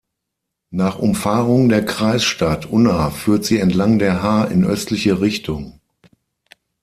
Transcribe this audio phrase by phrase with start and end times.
[0.71, 5.79] Nach Umfahrung der Kreisstadt Unna führt sie entlang der Haar in östliche Richtung.